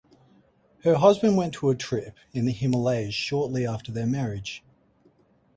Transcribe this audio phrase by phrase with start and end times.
[0.83, 4.63] Her husband went to a trip in the Himalayas shortly after their marriage.